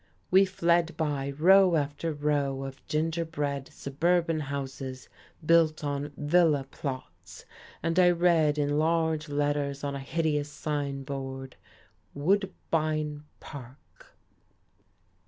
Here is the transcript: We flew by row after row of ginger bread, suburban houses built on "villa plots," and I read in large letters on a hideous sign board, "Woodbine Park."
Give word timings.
We 0.31 0.45
flew 0.45 0.81
by 0.81 1.29
row 1.37 1.75
after 1.75 2.11
row 2.11 2.63
of 2.63 2.83
ginger 2.87 3.23
bread, 3.23 3.69
suburban 3.71 4.39
houses 4.39 5.09
built 5.45 5.83
on 5.83 6.11
"villa 6.17 6.65
plots," 6.71 7.45
and 7.83 7.99
I 7.99 8.09
read 8.09 8.57
in 8.57 8.79
large 8.79 9.29
letters 9.29 9.83
on 9.83 9.93
a 9.93 9.99
hideous 9.99 10.51
sign 10.51 11.03
board, 11.03 11.55
"Woodbine 12.15 13.25
Park." 13.39 14.15